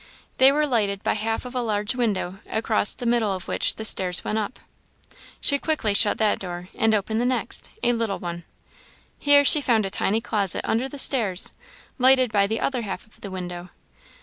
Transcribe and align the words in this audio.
They 0.39 0.51
were 0.51 0.65
lighted 0.65 1.03
by 1.03 1.13
half 1.13 1.45
of 1.45 1.53
a 1.53 1.61
large 1.61 1.93
window, 1.93 2.39
across 2.49 2.95
the 2.95 3.05
middle 3.05 3.31
of 3.35 3.47
which 3.47 3.75
the 3.75 3.85
stairs 3.85 4.23
went 4.23 4.39
up. 4.39 4.59
She 5.39 5.59
quickly 5.59 5.93
shut 5.93 6.17
that 6.17 6.39
door, 6.39 6.69
and 6.73 6.95
opened 6.95 7.21
the 7.21 7.25
next, 7.27 7.69
a 7.83 7.91
little 7.91 8.17
one. 8.17 8.43
Here 9.19 9.45
she 9.45 9.61
found 9.61 9.85
a 9.85 9.91
tiny 9.91 10.19
closet 10.19 10.61
under 10.63 10.89
the 10.89 10.97
stairs, 10.97 11.53
lighted 11.99 12.31
by 12.31 12.47
the 12.47 12.59
other 12.59 12.81
half 12.81 13.05
of 13.05 13.21
the 13.21 13.29
window. 13.29 13.69